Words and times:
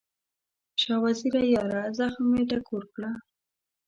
شاه 0.81 0.99
وزیره 1.03 1.43
یاره، 1.55 1.81
زخم 1.97 2.23
مې 2.31 2.43
ټکور 2.49 2.83
کړه 2.93 3.11